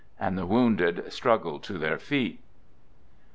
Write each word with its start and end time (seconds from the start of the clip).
"And 0.19 0.35
the 0.35 0.47
wounded 0.47 1.13
struggled 1.13 1.61
to 1.65 1.77
their 1.77 1.99
feet. 1.99 2.39